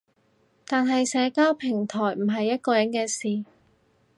[0.65, 3.45] 但係社交平台唔係一個人嘅事